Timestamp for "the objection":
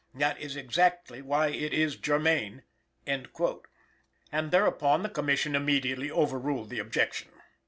6.71-7.29